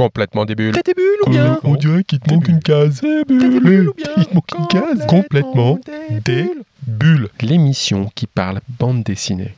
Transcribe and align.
Complètement 0.00 0.46
des 0.46 0.54
bulles. 0.54 0.72
T'as 0.72 0.80
des 0.80 0.94
bulles 0.94 1.18
ou 1.26 1.30
bien 1.30 1.58
On 1.62 1.74
dirait 1.74 2.04
qu'il 2.04 2.20
te 2.20 2.32
manque 2.32 2.48
une 2.48 2.60
case. 2.60 3.02
Ou 3.02 3.34
bien 3.34 3.84
Il 4.16 4.24
te 4.24 4.34
manque 4.34 4.50
une 4.58 4.66
case. 4.68 5.06
Complètement 5.06 5.78
des 6.24 6.50
bulles. 6.86 7.28
L'émission 7.42 8.10
qui 8.14 8.26
parle 8.26 8.62
bande 8.78 9.02
dessinée. 9.02 9.54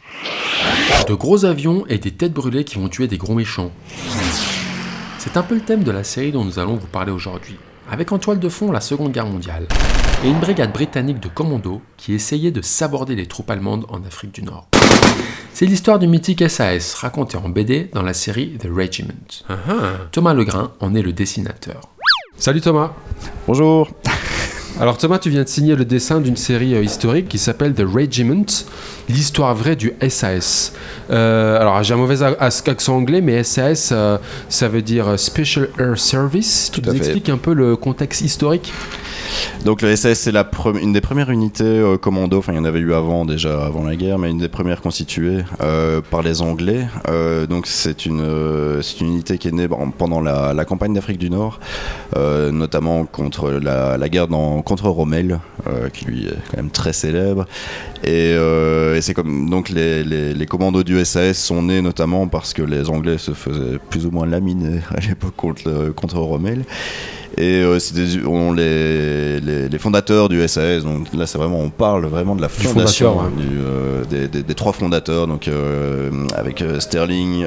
De 1.07 1.15
gros 1.15 1.45
avions 1.45 1.87
et 1.87 1.99
des 1.99 2.11
têtes 2.11 2.33
brûlées 2.33 2.65
qui 2.65 2.75
vont 2.75 2.89
tuer 2.89 3.07
des 3.07 3.19
gros 3.19 3.35
méchants. 3.35 3.71
C'est 5.19 5.37
un 5.37 5.43
peu 5.45 5.55
le 5.55 5.61
thème 5.61 5.85
de 5.85 5.93
la 5.93 6.03
série 6.03 6.33
dont 6.33 6.45
nous 6.45 6.59
allons 6.59 6.75
vous 6.75 6.89
parler 6.89 7.13
aujourd'hui, 7.13 7.55
avec 7.89 8.11
en 8.11 8.19
toile 8.19 8.41
de 8.41 8.49
fond 8.49 8.73
la 8.73 8.81
Seconde 8.81 9.13
Guerre 9.13 9.27
mondiale, 9.27 9.69
et 10.25 10.29
une 10.29 10.41
brigade 10.41 10.73
britannique 10.73 11.21
de 11.21 11.29
commandos 11.29 11.81
qui 11.97 12.15
essayait 12.15 12.51
de 12.51 12.63
saborder 12.63 13.15
les 13.15 13.27
troupes 13.27 13.49
allemandes 13.49 13.87
en 13.91 14.03
Afrique 14.03 14.35
du 14.35 14.43
Nord. 14.43 14.67
C'est 15.55 15.67
l'histoire 15.67 15.99
du 15.99 16.07
mythique 16.07 16.49
SAS 16.49 16.95
racontée 16.95 17.37
en 17.37 17.49
BD 17.51 17.91
dans 17.93 18.03
la 18.03 18.15
série 18.15 18.57
The 18.59 18.69
Regiment. 18.75 19.13
Thomas 20.11 20.33
Legrain 20.33 20.73
en 20.81 20.95
est 20.95 21.03
le 21.03 21.13
dessinateur. 21.13 21.83
Salut 22.39 22.63
Thomas 22.63 22.93
Bonjour. 23.47 23.91
Alors 24.81 24.97
Thomas, 24.97 25.19
tu 25.19 25.29
viens 25.29 25.43
de 25.45 25.49
signer 25.49 25.77
le 25.77 25.85
dessin 25.85 26.21
d'une 26.21 26.37
série 26.37 26.75
euh, 26.75 26.83
historique 26.83 27.29
qui 27.29 27.37
s'appelle 27.37 27.75
The 27.75 27.85
Regiment, 27.87 28.47
l'histoire 29.11 29.55
vraie 29.55 29.77
du 29.77 29.93
SAS. 30.09 30.73
Euh, 31.11 31.61
alors 31.61 31.83
j'ai 31.83 31.93
un 31.93 31.99
mauvais 31.99 32.23
accent 32.23 32.97
anglais, 32.97 33.21
mais 33.21 33.45
SAS, 33.45 33.91
euh, 33.93 34.17
ça 34.49 34.69
veut 34.69 34.81
dire 34.81 35.19
Special 35.19 35.69
Air 35.79 35.99
Service. 35.99 36.71
Tu 36.73 36.81
Tout 36.81 36.91
nous 36.91 36.97
expliques 36.97 37.29
un 37.29 37.37
peu 37.37 37.53
le 37.53 37.77
contexte 37.77 38.23
historique? 38.23 38.73
Donc 39.65 39.83
le 39.83 39.95
SAS 39.95 40.19
c'est 40.19 40.33
une 40.81 40.93
des 40.93 41.01
premières 41.01 41.31
unités 41.31 41.65
euh, 41.65 41.97
commando, 41.97 42.39
enfin 42.39 42.53
il 42.53 42.57
y 42.57 42.59
en 42.59 42.65
avait 42.65 42.81
eu 42.81 42.95
avant 42.95 43.25
déjà 43.25 43.65
avant 43.65 43.85
la 43.85 43.95
guerre, 43.95 44.19
mais 44.19 44.31
une 44.31 44.39
des 44.39 44.49
premières 44.49 44.81
constituées 44.81 45.45
euh, 45.63 46.01
par 46.01 46.23
les 46.23 46.43
Anglais. 46.43 46.87
Euh, 47.09 47.47
donc 47.47 47.67
c'est 47.67 48.07
une 48.07 48.23
une 49.01 49.07
unité 49.07 49.39
qui 49.39 49.49
est 49.49 49.53
née 49.53 49.69
pendant 49.99 50.21
la, 50.21 50.65
campagne 50.65 50.95
d'Afrique 50.95 51.19
du 51.19 51.31
Nord, 51.31 51.61
notamment 52.15 53.05
contre 53.05 53.51
la, 53.51 54.09
guerre 54.09 54.29
dans, 54.29 54.63
contre 54.63 54.89
Rommel, 54.89 55.41
qui 55.93 56.05
lui 56.05 56.27
est 56.27 56.37
quand 56.51 56.57
même 56.57 56.71
très 56.71 56.93
célèbre. 56.93 57.47
Et, 58.05 58.37
c'est 59.01 59.15
comme 59.15 59.51
donc 59.51 59.69
les, 59.71 60.47
commandos 60.47 60.83
du 60.83 61.05
SAS 61.05 61.39
sont 61.39 61.63
nés 61.63 61.83
notamment 61.83 62.29
parce 62.29 62.53
que 62.53 62.63
les 62.63 62.89
Anglais 62.91 63.19
se 63.19 63.33
faisaient 63.33 63.79
plus 63.91 64.07
ou 64.07 64.11
moins 64.11 64.27
laminer 64.27 64.81
à 64.91 65.01
l'époque 65.01 65.37
contre, 65.37 65.93
contre 65.95 66.19
Rommel. 66.19 66.65
Et 67.39 67.63
euh, 67.63 67.79
c'est 67.79 67.95
des- 67.95 68.27
on, 68.27 68.53
les, 68.53 69.41
les, 69.41 69.69
les 69.69 69.79
fondateurs 69.79 70.29
du 70.29 70.47
SAS, 70.49 70.83
donc 70.85 71.07
là 71.15 71.27
c'est 71.27 71.39
vraiment, 71.39 71.61
on 71.61 71.71
parle 71.71 72.05
vraiment 72.07 72.37
de 72.37 72.43
la 72.43 72.49
fondation 72.49 73.15
fondateur, 73.15 73.33
ouais. 73.39 73.43
du, 73.43 73.59
euh, 73.59 74.05
des, 74.11 74.29
des- 74.29 74.43
des 74.43 74.55
trois 74.55 74.73
fondateurs, 74.73 75.27
donc 75.27 75.49
euh, 75.49 76.11
avec 76.37 76.61
euh, 76.63 76.79
Sterling, 76.81 77.45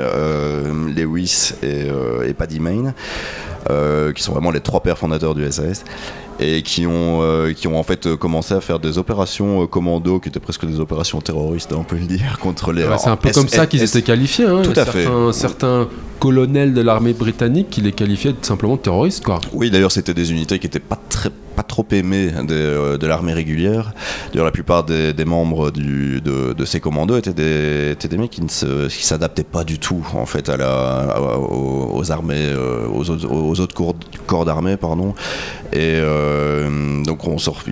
Lewis 0.96 1.52
et, 1.62 1.88
et 2.28 2.34
Paddy 2.34 2.60
euh, 3.70 4.14
qui 4.14 4.22
sont 4.24 4.34
vraiment 4.34 4.52
les 4.52 4.60
trois 4.60 4.82
pères 4.82 4.98
fondateurs 4.98 5.36
du 5.36 5.50
SAS 5.52 5.84
et 6.40 6.62
qui 6.64 6.86
ont, 6.86 7.22
euh, 7.22 7.54
qui 7.54 7.68
ont 7.68 7.78
en 7.80 7.84
fait 7.84 8.08
euh, 8.08 8.18
commencé 8.18 8.54
à 8.54 8.62
faire 8.62 8.80
des 8.80 8.98
opérations 8.98 9.64
euh, 9.64 9.68
commando 9.68 10.20
qui 10.20 10.30
étaient 10.30 10.40
presque 10.40 10.66
des 10.66 10.80
opérations 10.80 11.22
terroristes, 11.22 11.72
on 11.74 11.84
peut 11.84 11.98
le 11.98 12.06
dire, 12.06 12.38
contre 12.42 12.72
les. 12.74 12.84
Ouais, 12.84 12.98
C'est 12.98 13.10
un 13.10 13.16
peu 13.16 13.30
S- 13.30 13.36
comme 13.36 13.48
ça 13.48 13.68
qu'ils 13.68 13.84
étaient 13.84 14.02
qualifiés. 14.02 14.46
hein. 14.46 14.62
Tout 14.64 14.74
à 14.80 14.86
fait. 14.86 15.04
certains, 15.04 15.32
certains 15.34 15.88
colonels 16.20 16.74
de 16.74 16.82
l'armée 16.82 17.14
britannique 17.14 17.70
qui 17.70 17.82
les 17.82 17.92
qualifiaient 17.92 18.36
simplement 18.42 18.76
de 18.76 18.82
terroristes. 18.82 19.24
Quoi. 19.24 19.40
Oui, 19.54 19.70
d'ailleurs, 19.70 19.92
c'était 19.92 20.14
des 20.14 20.32
unités 20.32 20.60
qui 20.60 20.66
n'étaient 20.68 20.80
pas, 20.80 21.00
très, 21.10 21.30
pas 21.56 21.64
trop 21.64 21.86
des, 21.90 22.04
euh, 22.04 22.98
de 22.98 23.08
l'armée 23.08 23.34
régulière. 23.34 23.94
D'ailleurs, 24.32 24.46
la 24.46 24.52
plupart 24.52 24.84
des, 24.84 25.14
membres 25.26 25.72
de, 25.72 26.66
ces 26.66 26.80
commandos 26.80 27.18
étaient 27.18 27.34
des, 27.34 27.92
étaient 27.92 28.08
des 28.08 28.18
mecs 28.18 28.32
qui 28.32 28.42
ne 28.42 28.90
s'adaptaient 28.90 29.44
pas 29.44 29.64
du 29.64 29.80
tout, 29.80 30.06
en 30.14 30.26
fait, 30.26 30.50
à 30.50 30.58
la, 30.58 31.20
aux, 31.20 32.12
armées, 32.12 32.36
euh, 32.38 32.88
autres, 32.88 33.74
corps, 33.74 33.96
corps 34.28 34.46
d'armée, 34.46 34.78
pardon. 34.78 35.14
Et 35.74 35.96
euh, 35.96 37.04
donc, 37.04 37.28
on 37.28 37.38
sort 37.38 37.64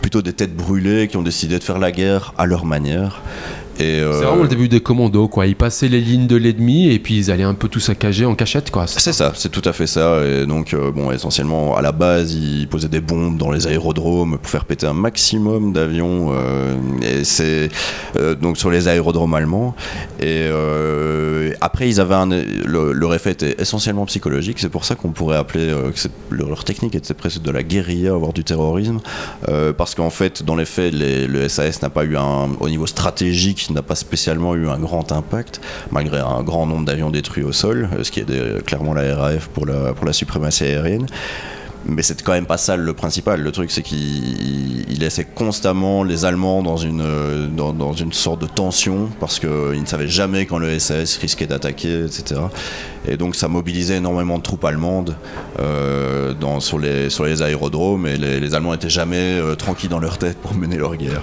plutôt 0.00 0.22
des 0.22 0.32
têtes 0.32 0.54
brûlées 0.54 1.08
qui 1.08 1.16
ont 1.16 1.22
décidé 1.22 1.58
de 1.58 1.64
faire 1.64 1.78
la 1.78 1.92
guerre 1.92 2.34
à 2.38 2.46
leur 2.46 2.64
manière. 2.64 3.22
Euh, 3.80 4.18
C'est 4.18 4.24
vraiment 4.26 4.42
le 4.42 4.48
début 4.48 4.68
des 4.68 4.80
commandos. 4.80 5.28
Quoi. 5.28 5.46
Ils 5.46 5.56
passaient 5.56 5.88
les 5.88 6.00
lignes 6.00 6.26
de 6.26 6.36
l'ennemi 6.36 6.88
et 6.90 6.98
puis 6.98 7.16
ils 7.16 7.30
allaient 7.30 7.42
un 7.44 7.54
peu 7.54 7.68
tout 7.68 7.80
saccager 7.80 8.24
en 8.26 8.34
cachette. 8.34 8.70
Quoi. 8.70 8.86
C'est 8.86 9.12
ça, 9.12 9.32
c'est 9.34 9.50
tout 9.50 9.62
à 9.68 9.72
fait 9.72 9.86
ça. 9.86 10.20
Et 10.26 10.46
donc, 10.46 10.74
euh, 10.74 10.90
bon, 10.90 11.10
essentiellement, 11.10 11.76
à 11.76 11.82
la 11.82 11.92
base, 11.92 12.34
ils 12.34 12.68
posaient 12.68 12.88
des 12.88 13.00
bombes 13.00 13.38
dans 13.38 13.50
les 13.50 13.66
aérodromes 13.66 14.38
pour 14.38 14.50
faire 14.50 14.64
péter 14.64 14.86
un 14.86 14.92
maximum 14.92 15.72
d'avions. 15.72 16.32
euh, 16.32 16.74
et 17.02 17.24
c'est 17.24 17.68
donc 18.40 18.56
sur 18.58 18.70
les 18.70 18.88
aérodromes 18.88 19.34
allemands. 19.34 19.74
Et 20.20 20.48
après, 21.60 21.88
ils 21.88 22.00
avaient 22.00 22.14
un, 22.14 22.26
le, 22.26 22.92
leur 22.92 23.14
effet 23.14 23.32
était 23.32 23.56
essentiellement 23.58 24.06
psychologique. 24.06 24.58
C'est 24.58 24.68
pour 24.68 24.84
ça 24.84 24.94
qu'on 24.94 25.10
pourrait 25.10 25.36
appeler 25.36 25.68
que 25.94 26.08
leur, 26.34 26.48
leur 26.48 26.64
technique 26.64 26.94
était 26.94 27.14
presque 27.14 27.42
de 27.42 27.50
la 27.50 27.62
guérilla, 27.62 28.12
voire 28.14 28.32
du 28.32 28.44
terrorisme, 28.44 28.98
parce 29.76 29.94
qu'en 29.94 30.10
fait, 30.10 30.42
dans 30.42 30.56
les 30.56 30.64
faits, 30.64 30.92
les- 30.94 31.26
le 31.26 31.48
SAS 31.48 31.82
n'a 31.82 31.90
pas 31.90 32.04
eu 32.04 32.16
un, 32.16 32.48
au 32.60 32.68
niveau 32.68 32.86
stratégique, 32.86 33.69
n'a 33.72 33.82
pas 33.82 33.94
spécialement 33.94 34.54
eu 34.54 34.68
un 34.68 34.78
grand 34.78 35.12
impact, 35.12 35.60
malgré 35.90 36.18
un 36.20 36.42
grand 36.42 36.66
nombre 36.66 36.84
d'avions 36.84 37.10
détruits 37.10 37.44
au 37.44 37.52
sol, 37.52 37.88
euh, 37.92 38.04
ce 38.04 38.10
qui 38.10 38.20
est 38.20 38.24
des- 38.24 38.62
clairement 38.64 38.94
la 38.94 39.16
RAF 39.16 39.48
pour 39.48 39.66
la, 39.66 39.92
pour 39.92 40.06
la 40.06 40.12
suprématie 40.12 40.64
aérienne. 40.64 41.06
Mais 41.86 42.02
c'est 42.02 42.20
quand 42.22 42.32
même 42.32 42.46
pas 42.46 42.58
ça 42.58 42.76
le 42.76 42.92
principal. 42.92 43.40
Le 43.40 43.52
truc, 43.52 43.70
c'est 43.70 43.82
qu'il 43.82 44.90
il 44.90 44.98
laissait 45.00 45.24
constamment 45.24 46.04
les 46.04 46.24
Allemands 46.26 46.62
dans 46.62 46.76
une, 46.76 47.00
euh, 47.00 47.46
dans, 47.46 47.92
une 47.94 48.12
sorte 48.12 48.40
de 48.42 48.46
tension 48.46 49.08
parce 49.18 49.38
qu'ils 49.38 49.80
ne 49.80 49.86
savaient 49.86 50.08
jamais 50.08 50.44
quand 50.44 50.58
le 50.58 50.78
SAS 50.78 51.16
risquait 51.16 51.46
d'attaquer, 51.46 52.04
etc. 52.04 52.42
Et 53.08 53.16
donc 53.16 53.34
ça 53.34 53.48
mobilisait 53.48 53.96
énormément 53.96 54.36
de 54.36 54.42
troupes 54.42 54.64
allemandes 54.64 55.16
euh, 55.58 56.34
dans, 56.34 56.60
sur, 56.60 56.78
les, 56.78 57.08
sur 57.08 57.24
les 57.24 57.40
aérodromes 57.40 58.06
et 58.06 58.18
les, 58.18 58.54
Allemands 58.54 58.72
n'étaient 58.72 58.90
jamais 58.90 59.38
euh, 59.38 59.54
tranquilles 59.54 59.88
dans 59.88 60.00
leur 60.00 60.18
tête 60.18 60.36
pour 60.38 60.54
mener 60.54 60.76
leur 60.76 60.96
guerre. 60.96 61.22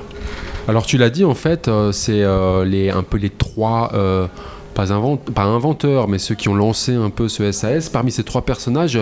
Alors 0.67 0.85
tu 0.85 0.97
l'as 0.97 1.09
dit 1.09 1.23
en 1.23 1.33
fait, 1.35 1.67
euh, 1.67 1.91
c'est 1.91 2.23
euh, 2.23 2.65
les, 2.65 2.89
un 2.89 3.03
peu 3.03 3.17
les 3.17 3.29
trois, 3.29 3.91
euh, 3.93 4.27
pas, 4.73 4.91
invent- 4.91 5.17
pas 5.33 5.43
inventeurs, 5.43 6.07
mais 6.07 6.17
ceux 6.19 6.35
qui 6.35 6.49
ont 6.49 6.55
lancé 6.55 6.93
un 6.93 7.09
peu 7.09 7.29
ce 7.29 7.49
SAS. 7.51 7.89
Parmi 7.89 8.11
ces 8.11 8.23
trois 8.23 8.41
personnages, 8.41 8.99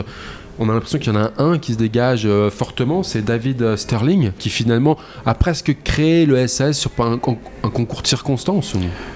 on 0.59 0.69
a 0.69 0.73
l'impression 0.73 0.99
qu'il 0.99 1.11
y 1.11 1.17
en 1.17 1.19
a 1.21 1.31
un 1.37 1.57
qui 1.57 1.73
se 1.73 1.77
dégage 1.77 2.27
fortement, 2.51 3.01
c'est 3.03 3.23
David 3.23 3.75
Sterling, 3.75 4.31
qui 4.37 4.49
finalement 4.49 4.97
a 5.25 5.33
presque 5.33 5.75
créé 5.83 6.25
le 6.25 6.45
SAS 6.47 6.73
sur 6.77 6.91
un, 6.99 7.17
con- 7.17 7.37
un 7.63 7.69
concours 7.69 8.03
de 8.03 8.07
circonstances. 8.07 8.73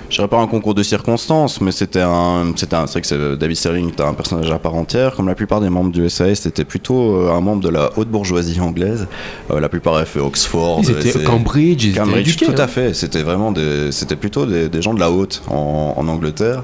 Je 0.10 0.16
dirais 0.16 0.28
pas 0.28 0.40
un 0.40 0.48
concours 0.48 0.74
de 0.74 0.82
circonstances, 0.82 1.62
mais 1.62 1.72
c'était 1.72 2.02
un, 2.02 2.52
c'était 2.56 2.76
un, 2.76 2.88
c'est 2.88 2.94
vrai 2.94 3.02
que 3.02 3.08
c'est- 3.08 3.38
David 3.38 3.56
Sterling 3.56 3.90
était 3.90 4.02
un 4.02 4.14
personnage 4.16 4.50
à 4.50 4.58
part 4.58 4.74
entière. 4.74 5.16
Comme 5.16 5.28
la 5.28 5.36
plupart 5.36 5.62
des 5.62 5.70
membres 5.70 5.92
du 5.92 6.10
SAS, 6.10 6.40
c'était 6.42 6.66
plutôt 6.66 7.16
euh, 7.16 7.32
un 7.32 7.42
membre 7.42 7.62
de 7.62 7.70
la 7.70 7.92
haute 7.96 8.08
bourgeoisie 8.10 8.60
anglaise. 8.60 9.06
Euh, 9.52 9.60
la 9.60 9.70
plupart 9.70 9.96
avaient 9.96 10.06
fait 10.08 10.20
Oxford. 10.20 10.82
Ils 10.84 10.90
étaient 10.90 11.24
Cambridge, 11.24 11.84
ils 11.84 11.90
étaient 11.92 12.00
Cambridge, 12.00 12.28
éduqués, 12.28 12.46
tout 12.48 12.52
hein. 12.54 12.64
à 12.64 12.68
fait. 12.68 12.96
C'était 12.96 13.22
vraiment 13.22 13.52
des, 13.52 13.92
c'était 13.92 14.16
plutôt 14.16 14.48
des, 14.48 14.68
des 14.68 14.82
gens 14.82 14.96
de 14.96 15.00
la 15.00 15.12
haute 15.12 15.44
en, 15.48 15.94
en 15.96 16.08
Angleterre, 16.08 16.64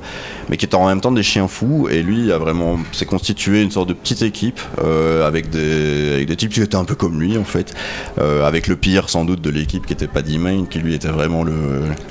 mais 0.50 0.58
qui 0.58 0.66
étaient 0.66 0.74
en 0.76 0.88
même 0.88 1.00
temps 1.02 1.12
des 1.12 1.22
chiens 1.24 1.48
fous. 1.48 1.88
Et 1.92 2.02
lui 2.02 2.32
a 2.32 2.40
vraiment, 2.40 2.80
s'est 2.94 3.06
constitué 3.06 3.62
une 3.62 3.70
sorte 3.72 3.90
de 3.90 3.94
petite 3.94 4.24
équipe 4.24 4.60
euh, 4.84 5.26
avec 5.28 5.52
des, 5.52 6.14
avec 6.16 6.28
des 6.28 6.36
types 6.36 6.52
qui 6.52 6.62
étaient 6.62 6.76
un 6.76 6.86
peu 6.86 6.96
comme 6.96 7.22
lui 7.22 7.38
en 7.38 7.44
fait, 7.44 7.76
euh, 8.20 8.44
avec 8.44 8.68
le 8.68 8.76
pire 8.76 9.08
sans 9.08 9.24
doute 9.24 9.42
de 9.42 9.52
l'équipe 9.52 9.86
qui 9.86 9.94
était 9.94 10.08
Paddy 10.08 10.40
Mayne, 10.40 10.68
qui 10.68 10.80
lui 10.80 10.96
était 10.96 11.10
vraiment 11.10 11.44
le, 11.44 11.54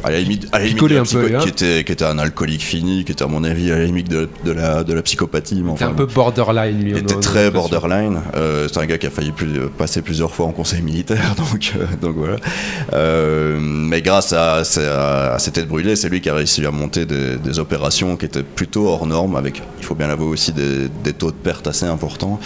à 0.04 0.12
la 0.12 0.20
limite, 0.20 0.46
à 0.52 0.60
la 0.60 0.66
limite 0.66 0.80
un 0.92 1.02
peu, 1.04 1.23
hein. 1.34 1.38
qui 1.42 1.48
était, 1.48 1.84
qui 1.84 1.92
était 1.92 2.04
un 2.04 2.18
alcoolique 2.18 2.62
fini, 2.62 3.04
qui 3.04 3.12
était 3.12 3.24
à 3.24 3.26
mon 3.26 3.44
avis 3.44 3.70
à 3.72 3.78
la 3.78 3.84
limite 3.84 4.10
de, 4.10 4.28
de 4.44 4.52
la, 4.52 4.82
de 4.84 4.92
la 4.92 5.02
psychopathie. 5.02 5.62
mais 5.64 5.70
enfin, 5.70 5.88
un 5.88 5.92
peu 5.94 6.06
borderline, 6.06 6.82
lui. 6.82 6.90
il 6.92 6.98
était 6.98 7.14
très 7.20 7.50
borderline. 7.50 8.20
Euh, 8.36 8.68
c'est 8.70 8.78
un 8.80 8.86
gars 8.86 8.98
qui 8.98 9.06
a 9.06 9.10
failli 9.10 9.32
plus- 9.32 9.58
euh, 9.58 9.68
passer 9.76 10.02
plusieurs 10.02 10.32
fois 10.34 10.46
en 10.46 10.52
conseil 10.52 10.82
militaire, 10.82 11.34
donc, 11.36 11.72
euh, 11.76 11.84
donc 12.00 12.16
voilà. 12.16 12.36
Euh, 12.92 13.58
mais 13.60 14.02
grâce 14.02 14.32
à, 14.32 14.56
à, 14.62 15.34
à 15.34 15.38
ses 15.38 15.50
têtes 15.50 15.68
brûlées, 15.68 15.96
c'est 15.96 16.08
lui 16.08 16.20
qui 16.20 16.30
a 16.30 16.34
réussi 16.34 16.64
à 16.66 16.70
monter 16.70 17.04
des, 17.06 17.36
des 17.36 17.58
opérations 17.58 18.16
qui 18.16 18.26
étaient 18.26 18.42
plutôt 18.42 18.86
hors 18.88 19.06
normes, 19.06 19.36
avec, 19.36 19.62
il 19.78 19.84
faut 19.84 19.94
bien 19.94 20.06
l'avouer 20.08 20.26
aussi, 20.26 20.52
des, 20.52 20.88
des 21.02 21.12
taux 21.12 21.30
de 21.30 21.36
perte 21.36 21.66
assez 21.66 21.86
importants, 21.86 22.38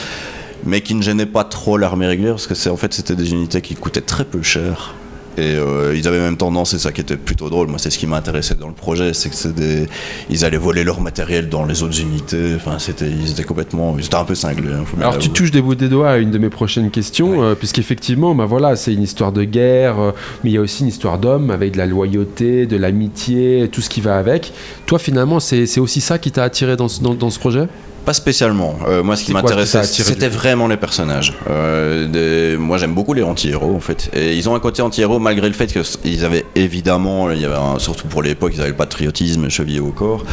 mais 0.65 0.81
qui 0.81 0.95
ne 0.95 1.03
gênaient 1.03 1.27
pas 1.27 1.45
trop 1.45 1.77
l'armée 1.77 2.07
régulière, 2.07 2.35
parce 2.35 2.47
que 2.47 2.55
c'est 2.55 2.71
en 2.71 2.77
fait 2.77 2.93
c'était 2.93 3.15
des 3.17 3.31
unités 3.33 3.61
qui 3.61 3.75
coûtaient 3.75 4.01
très 4.01 4.25
peu 4.25 4.43
cher. 4.43 4.95
Et 5.37 5.55
euh, 5.55 5.95
ils 5.97 6.09
avaient 6.09 6.19
même 6.19 6.37
tendance, 6.37 6.71
c'est 6.73 6.79
ça 6.81 6.91
qui 6.91 7.01
était 7.01 7.17
plutôt 7.17 7.49
drôle, 7.49 7.69
moi 7.69 7.79
c'est 7.79 7.91
ce 7.91 7.99
qui 7.99 8.09
m'intéressait 8.09 8.57
dans 8.57 8.67
le 8.67 8.75
projet, 8.75 9.15
c'est 9.15 9.29
que 9.29 9.37
c'est 9.37 9.55
des, 9.55 9.87
ils 10.31 10.45
allaient 10.45 10.57
voler 10.57 10.83
leur 10.83 11.01
matériel 11.01 11.49
dans 11.49 11.65
les 11.65 11.85
autres 11.85 12.01
unités, 12.01 12.55
enfin 12.57 12.79
c'était, 12.81 13.09
ils 13.09 13.31
étaient 13.31 13.45
complètement, 13.45 13.95
ils 13.99 14.07
étaient 14.07 14.17
un 14.17 14.25
peu 14.25 14.35
cinglés. 14.35 14.73
hein, 14.73 14.85
Alors 15.01 15.19
tu 15.19 15.31
touches 15.31 15.53
des 15.53 15.63
bouts 15.63 15.77
des 15.77 15.89
doigts 15.89 16.11
à 16.11 16.17
une 16.17 16.33
de 16.33 16.39
mes 16.39 16.49
prochaines 16.51 16.91
questions, 16.91 17.43
euh, 17.43 17.55
puisqu'effectivement, 17.55 18.35
bah 18.35 18.47
voilà, 18.47 18.75
c'est 18.75 18.93
une 18.93 19.03
histoire 19.03 19.31
de 19.31 19.45
guerre, 19.45 20.01
euh, 20.01 20.11
mais 20.43 20.51
il 20.51 20.55
y 20.55 20.59
a 20.59 20.61
aussi 20.61 20.83
une 20.83 20.89
histoire 20.89 21.19
d'homme 21.19 21.51
avec 21.51 21.73
de 21.75 21.79
la 21.79 21.87
loyauté, 21.87 22.67
de 22.67 22.77
l'amitié, 22.77 23.69
tout 23.71 23.81
ce 23.81 23.91
qui 23.91 24.01
va 24.01 24.19
avec. 24.19 24.53
Toi, 24.87 24.99
finalement, 24.99 25.39
c'est 25.39 25.67
c'est 25.67 25.81
aussi 25.81 26.01
ça 26.01 26.19
qui 26.19 26.33
t'a 26.33 26.43
attiré 26.43 26.77
dans 26.77 26.89
ce, 26.89 27.01
dans, 27.01 27.15
dans 27.15 27.31
ce 27.31 27.39
projet? 27.39 27.69
Pas 28.09 28.15
spécialement. 28.15 28.79
Euh, 28.89 29.03
moi, 29.03 29.17
ce 29.17 29.25
qui 29.25 29.33
m'intéressait, 29.43 29.81
c'était 29.85 30.29
vraiment 30.31 30.67
les 30.67 30.79
personnages. 30.79 31.35
Euh, 31.51 32.07
des- 32.09 32.57
Moi, 32.57 32.79
j'aime 32.79 32.95
beaucoup 32.95 33.13
les 33.13 33.23
anti-héros, 33.23 33.77
en 33.77 33.81
fait. 33.81 34.09
Et 34.15 34.35
ils 34.35 34.49
ont 34.49 34.55
un 34.55 34.61
côté 34.61 34.81
anti-héros, 34.81 35.19
malgré 35.19 35.47
le 35.47 35.53
fait 35.53 35.67
qu'ils 35.67 36.25
avaient 36.25 36.47
évidemment, 36.55 37.31
il 37.31 37.39
y 37.39 37.45
avait 37.45 37.55
un- 37.57 37.79
surtout 37.79 38.07
pour 38.07 38.23
l'époque, 38.23 38.53
ils 38.55 38.61
avaient 38.61 38.71
le 38.71 38.77
patriotisme 38.77 39.51
chevillé 39.51 39.81
au 39.81 39.91
corps. 39.91 40.25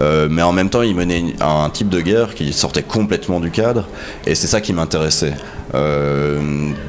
Euh, 0.00 0.26
mais 0.28 0.42
en 0.42 0.50
même 0.52 0.70
temps, 0.70 0.82
ils 0.82 0.96
menaient 0.96 1.20
une- 1.20 1.32
un 1.40 1.70
type 1.70 1.88
de 1.88 2.00
guerre 2.00 2.34
qui 2.34 2.52
sortait 2.52 2.82
complètement 2.82 3.38
du 3.38 3.52
cadre. 3.52 3.86
Et 4.26 4.34
c'est 4.34 4.48
ça 4.48 4.60
qui 4.60 4.72
m'intéressait. 4.72 5.34
Euh, 5.74 6.40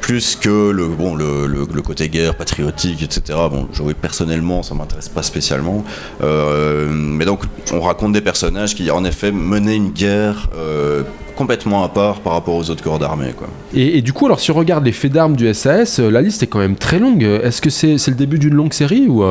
plus 0.01 0.35
que 0.35 0.71
le, 0.71 0.87
bon, 0.87 1.15
le, 1.15 1.47
le- 1.47 1.65
côté 1.81 2.09
guerre, 2.09 2.35
patriotique, 2.35 3.03
etc. 3.03 3.37
Bon, 3.51 3.67
jouer 3.73 3.93
personnellement, 3.93 4.63
ça 4.63 4.75
m'intéresse 4.75 5.09
pas 5.09 5.23
spécialement. 5.23 5.83
Euh, 6.21 6.87
mais 6.91 7.25
donc, 7.25 7.41
on 7.73 7.81
raconte 7.81 8.13
des 8.13 8.21
personnages 8.21 8.75
qui, 8.75 8.89
en 8.91 9.03
effet, 9.05 9.31
menaient 9.31 9.75
une 9.75 9.89
guerre 9.91 10.49
euh, 10.55 11.03
complètement 11.35 11.83
à 11.83 11.89
part 11.89 12.19
par 12.21 12.33
rapport 12.33 12.55
aux 12.55 12.69
autres 12.69 12.83
corps 12.83 12.99
d'armée. 12.99 13.33
Quoi. 13.37 13.47
Et, 13.73 13.97
et 13.97 14.01
du 14.01 14.13
coup, 14.13 14.25
alors 14.25 14.39
si 14.39 14.51
on 14.51 14.55
regarde 14.55 14.85
les 14.85 14.91
faits 14.91 15.11
d'armes 15.11 15.35
du 15.35 15.51
SAS, 15.53 15.99
la 15.99 16.21
liste 16.21 16.43
est 16.43 16.47
quand 16.47 16.59
même 16.59 16.75
très 16.75 16.99
longue. 16.99 17.23
Est-ce 17.23 17.61
que 17.61 17.69
c'est 17.69 17.97
c'est 17.97 18.11
le 18.11 18.17
début 18.17 18.37
d'une 18.39 18.53
longue 18.53 18.73
série 18.73 19.07
ou 19.07 19.23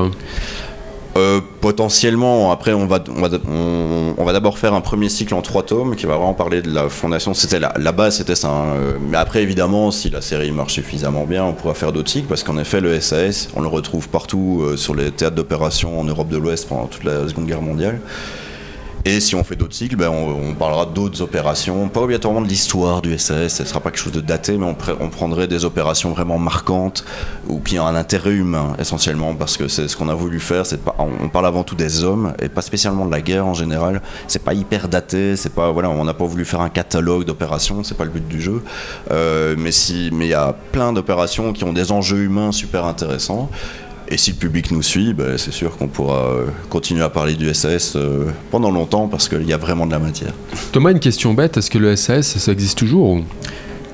euh 1.17 1.41
potentiellement, 1.61 2.53
après, 2.53 2.73
on 2.73 2.87
va, 2.87 3.01
on 3.15 3.21
va, 3.21 3.29
on, 3.49 4.15
on 4.17 4.25
va 4.25 4.33
d'abord 4.33 4.59
faire 4.59 4.75
un 4.75 4.81
premier 4.81 5.09
cycle 5.09 5.35
en 5.35 5.43
trois 5.43 5.62
tomes 5.62 5.95
qui 5.97 6.07
va 6.07 6.17
vraiment 6.17 6.35
parler 6.35 6.62
de 6.62 6.71
la 6.73 6.89
fondation. 6.89 7.35
C'était 7.35 7.59
la, 7.59 7.75
la 7.79 7.93
base, 7.93 8.17
c'était 8.17 8.35
ça. 8.35 8.49
hein. 8.49 8.75
Euh, 8.77 8.93
Mais 9.01 9.17
après, 9.19 9.43
évidemment, 9.43 9.91
si 9.91 10.09
la 10.11 10.21
série 10.23 10.53
marche 10.53 10.73
suffisamment 10.75 11.25
bien, 11.25 11.45
on 11.45 11.53
pourra 11.53 11.75
faire 11.75 11.93
d'autres 11.93 12.11
cycles 12.11 12.29
parce 12.29 12.43
qu'en 12.43 12.59
effet, 12.59 12.81
le 12.81 12.99
SAS, 13.01 13.49
on 13.55 13.61
le 13.61 13.69
retrouve 13.69 14.09
partout 14.09 14.62
euh, 14.62 14.77
sur 14.77 14.95
les 14.95 15.11
théâtres 15.11 15.37
d'opération 15.37 15.99
en 16.01 16.05
Europe 16.05 16.29
de 16.29 16.39
l'Ouest 16.39 16.69
pendant 16.69 16.87
toute 16.87 17.05
la 17.05 17.29
Seconde 17.29 17.47
Guerre 17.47 17.62
mondiale. 17.62 18.01
Et 19.06 19.20
si 19.20 19.35
on 19.35 19.43
fait 19.43 19.56
d'autres 19.56 19.75
cycles, 19.75 19.97
ben, 19.97 20.11
on, 20.11 20.55
parlera 20.55 20.85
d'autres 20.85 21.23
opérations, 21.23 21.88
pas 21.88 22.00
obligatoirement 22.00 22.43
de 22.43 22.47
l'histoire 22.47 23.00
du 23.00 23.19
SAS, 23.19 23.55
ce 23.55 23.62
ne 23.62 23.69
sera 23.69 23.81
pas 23.81 23.91
quelque 23.91 24.02
chose 24.02 24.12
de 24.12 24.20
daté, 24.20 24.58
mais 24.58 24.67
on, 24.67 24.75
pr- 24.75 24.97
on 25.00 25.08
prendrait 25.08 25.49
des 25.49 25.64
opérations 25.64 26.11
vraiment 26.11 26.38
marquantes 26.38 27.05
ou 27.49 27.61
qui 27.61 27.79
ont 27.79 27.87
un 27.87 27.94
intérêt 27.94 28.32
humain 28.32 28.75
essentiellement, 28.79 29.35
parce 29.35 29.56
que 29.56 29.69
c'est 29.69 29.88
ce 29.88 29.97
qu'on 29.97 30.11
a 30.11 30.14
voulu 30.14 30.38
faire. 30.38 30.64
On, 30.99 31.29
parle 31.31 31.47
avant 31.47 31.62
tout 31.62 31.76
des 31.76 32.05
hommes 32.05 32.35
et 32.43 32.50
pas 32.50 32.61
spécialement 32.61 33.06
de 33.06 33.11
la 33.11 33.23
guerre 33.23 33.47
en 33.47 33.55
général. 33.55 34.02
C'est 34.29 34.44
pas 34.44 34.52
hyper 34.52 34.88
daté, 34.88 35.35
pas 35.55 35.70
voilà, 35.70 35.88
on 35.88 36.05
n'a 36.05 36.14
pas 36.14 36.26
voulu 36.26 36.44
faire 36.44 36.61
un 36.61 36.69
catalogue 36.69 37.25
d'opérations, 37.25 37.82
c'est 37.82 37.97
pas 37.97 38.05
le 38.05 38.11
but 38.11 38.29
du 38.29 38.43
jeu. 38.43 38.62
Euh, 39.11 39.55
mais 39.56 39.73
si, 39.73 40.11
mais 40.12 40.26
il 40.26 40.31
y 40.31 40.35
a 40.35 40.55
plein 40.73 40.93
d'opérations 40.93 41.55
qui 41.55 41.64
ont 41.64 41.73
des 41.73 41.91
enjeux 41.91 42.19
humains 42.19 42.52
super 42.52 42.85
intéressants. 42.85 43.49
Et 44.12 44.17
si 44.17 44.33
le 44.33 44.37
public 44.37 44.73
nous 44.73 44.83
suit, 44.83 45.15
ben, 45.15 45.39
c'est 45.39 45.53
sûr 45.53 45.77
qu'on 45.77 45.87
pourra 45.87 46.25
euh, 46.33 46.47
continuer 46.69 47.03
à 47.03 47.11
parler 47.11 47.35
du 47.35 47.53
SAS 47.55 47.95
euh, 47.95 48.25
pendant 48.51 48.71
longtemps 48.73 49.07
parce 49.07 49.29
qu'il 49.29 49.47
y 49.49 49.53
a 49.53 49.57
vraiment 49.57 49.87
de 49.87 49.93
la 49.93 50.01
matière. 50.01 50.33
Thomas, 50.73 50.91
une 50.91 50.99
question 50.99 51.33
bête 51.33 51.57
est-ce 51.57 51.71
que 51.71 51.79
le 51.79 51.95
SAS, 51.95 52.37
ça 52.39 52.51
existe 52.53 52.77
toujours 52.79 53.11
ou- 53.11 53.25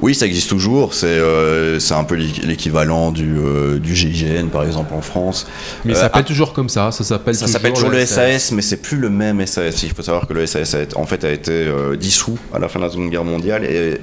Oui, 0.00 0.14
ça 0.14 0.24
existe 0.24 0.48
toujours. 0.48 0.94
C'est 0.94 1.06
euh, 1.06 1.78
un 1.90 2.04
peu 2.04 2.14
l'équ- 2.14 2.46
l'équivalent 2.46 3.12
du, 3.12 3.36
euh, 3.36 3.78
du 3.78 3.94
GIGN, 3.94 4.46
par 4.50 4.64
exemple, 4.64 4.94
en 4.94 5.02
France. 5.02 5.46
Mais 5.84 5.92
Euh, 5.92 5.94
ça 5.96 6.00
s'appelle 6.02 6.22
ah, 6.24 6.28
toujours 6.28 6.54
comme 6.54 6.70
ça, 6.70 6.90
ça 6.92 7.04
s'appelle 7.04 7.34
toujours, 7.74 7.90
le 7.90 8.06
SAS, 8.06 8.52
mais 8.52 8.62
c'est 8.62 8.78
plus 8.80 8.96
le 8.96 9.10
même 9.10 9.44
SAS. 9.46 9.82
Il 9.82 9.90
faut 9.90 10.02
savoir 10.02 10.26
que 10.26 10.32
le 10.32 10.46
SAS, 10.46 10.74
a 10.74 10.82
été- 10.82 10.96
en 10.96 11.04
fait, 11.04 11.24
a 11.24 11.30
été 11.30 11.66
dissous 12.00 12.38
à 12.54 12.58
la 12.58 12.68
fin 12.68 12.78
de 12.78 12.84
la 12.84 12.90
Seconde 12.90 13.10
Guerre 13.10 13.24
mondiale 13.24 13.64
et 13.64 13.98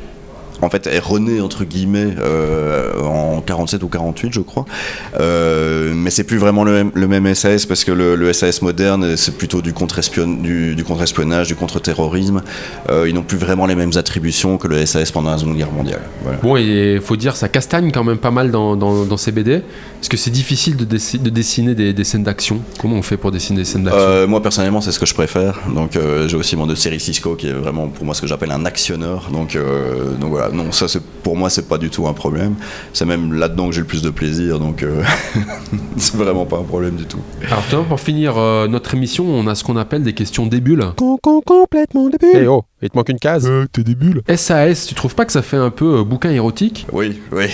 en 0.65 0.69
fait 0.69 0.87
est 0.87 0.99
rené 0.99 1.41
entre 1.41 1.63
guillemets 1.65 2.13
euh, 2.19 2.99
en 3.03 3.41
47 3.41 3.83
ou 3.83 3.87
48 3.87 4.33
je 4.33 4.39
crois. 4.41 4.65
Euh, 5.19 5.93
mais 5.95 6.09
c'est 6.09 6.23
plus 6.23 6.37
vraiment 6.37 6.63
le 6.63 6.71
même, 6.71 6.91
le 6.93 7.07
même 7.07 7.33
SAS 7.35 7.65
parce 7.65 7.83
que 7.83 7.91
le, 7.91 8.15
le 8.15 8.31
SAS 8.33 8.61
moderne 8.61 9.15
c'est 9.17 9.35
plutôt 9.37 9.61
du 9.61 9.73
contre-espion- 9.73 10.41
du, 10.41 10.75
du 10.75 10.83
contre-espionnage 10.83 11.47
du 11.47 11.55
contre-terrorisme. 11.55 12.41
Euh, 12.89 13.07
ils 13.07 13.13
n'ont 13.15 13.21
plus 13.23 13.37
vraiment 13.37 13.65
les 13.65 13.75
mêmes 13.75 13.91
attributions 13.95 14.57
que 14.57 14.67
le 14.67 14.85
SAS 14.85 15.11
pendant 15.11 15.31
la 15.31 15.37
Seconde 15.37 15.57
Guerre 15.57 15.71
mondiale. 15.71 16.01
Voilà. 16.23 16.37
Bon, 16.41 16.57
et 16.57 16.99
faut 17.03 17.15
dire, 17.15 17.35
ça 17.35 17.47
castagne 17.49 17.91
quand 17.91 18.03
même 18.03 18.17
pas 18.17 18.31
mal 18.31 18.51
dans, 18.51 18.75
dans, 18.75 19.05
dans 19.05 19.17
ces 19.17 19.31
BD. 19.31 19.51
Est-ce 20.01 20.09
que 20.09 20.17
c'est 20.17 20.31
difficile 20.31 20.75
de, 20.75 20.85
dessi- 20.85 21.21
de 21.21 21.29
dessiner 21.29 21.75
des, 21.75 21.93
des 21.93 22.03
scènes 22.03 22.23
d'action? 22.23 22.59
Comment 22.79 22.97
on 22.97 23.01
fait 23.01 23.17
pour 23.17 23.31
dessiner 23.31 23.59
des 23.59 23.65
scènes 23.65 23.83
d'action? 23.83 24.01
Euh, 24.03 24.27
moi 24.27 24.41
personnellement 24.41 24.81
c'est 24.81 24.91
ce 24.91 24.99
que 24.99 25.05
je 25.05 25.13
préfère. 25.13 25.59
Donc 25.73 25.97
j'ai 26.27 26.35
aussi 26.37 26.55
mon 26.55 26.65
de 26.67 26.75
série 26.75 26.99
Cisco 26.99 27.35
qui 27.35 27.47
est 27.47 27.53
vraiment 27.53 27.87
pour 27.87 28.05
moi 28.05 28.13
ce 28.15 28.21
que 28.21 28.27
j'appelle 28.27 28.51
un 28.51 28.65
actionneur. 28.65 29.29
Donc, 29.31 29.57
donc 30.19 30.29
voilà 30.31 30.49
non 30.53 30.71
ça 30.71 30.87
c'est 30.87 31.03
pour 31.23 31.35
moi 31.35 31.49
c'est 31.49 31.67
pas 31.67 31.77
du 31.77 31.89
tout 31.89 32.07
un 32.07 32.13
problème 32.13 32.55
c'est 32.93 33.05
même 33.05 33.33
là-dedans 33.33 33.67
que 33.67 33.73
j'ai 33.73 33.81
le 33.81 33.87
plus 33.87 34.01
de 34.01 34.09
plaisir 34.09 34.59
donc 34.59 34.83
euh, 34.83 35.03
c'est 35.97 36.15
vraiment 36.15 36.45
pas 36.45 36.57
un 36.57 36.63
problème 36.63 36.95
du 36.95 37.05
tout 37.05 37.19
Alors 37.49 37.63
pour 37.85 37.99
finir 37.99 38.37
euh, 38.37 38.67
notre 38.67 38.93
émission, 38.93 39.25
on 39.25 39.47
a 39.47 39.55
ce 39.55 39.63
qu'on 39.63 39.77
appelle 39.77 40.03
des 40.03 40.13
questions 40.13 40.45
débules. 40.45 40.83
Con, 40.95 41.17
con, 41.21 41.41
complètement. 41.41 42.09
Eh 42.33 42.47
oh, 42.47 42.63
il 42.83 42.89
te 42.89 42.97
manque 42.97 43.09
une 43.09 43.19
case. 43.19 43.47
Euh, 43.49 43.65
t'es 43.71 43.83
des 43.83 43.95
bulles. 43.95 44.21
SAS, 44.35 44.85
tu 44.85 44.93
trouves 44.95 45.15
pas 45.15 45.25
que 45.25 45.31
ça 45.31 45.41
fait 45.41 45.57
un 45.57 45.69
peu 45.69 45.99
euh, 45.99 46.03
bouquin 46.03 46.29
érotique? 46.31 46.85
Oui 46.91 47.19
oui 47.31 47.45